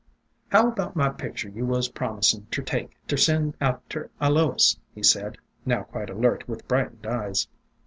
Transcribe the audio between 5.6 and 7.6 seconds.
now quite alert, with brightened eyes.